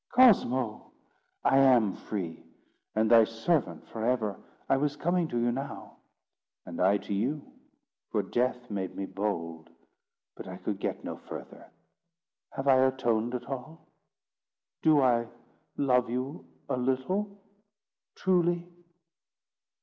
"Cosmo!—I 0.15 1.59
am 1.59 1.93
free—and 1.93 3.11
thy 3.11 3.23
servant 3.23 3.87
for 3.89 4.03
ever. 4.03 4.39
I 4.67 4.77
was 4.77 4.95
coming 4.95 5.27
to 5.27 5.37
you 5.37 5.51
now." 5.51 5.97
"And 6.65 6.81
I 6.81 6.97
to 6.97 7.13
you, 7.13 7.43
for 8.09 8.23
Death 8.23 8.71
made 8.71 8.95
me 8.95 9.05
bold; 9.05 9.69
but 10.35 10.47
I 10.47 10.57
could 10.57 10.79
get 10.79 11.03
no 11.03 11.17
further. 11.17 11.69
Have 12.53 12.67
I 12.67 12.77
atoned 12.83 13.35
at 13.35 13.45
all? 13.45 13.89
Do 14.81 15.01
I 15.03 15.27
love 15.77 16.09
you 16.09 16.47
a 16.67 16.77
little—truly?" 16.77 18.67